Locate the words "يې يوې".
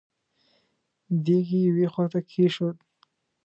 1.55-1.87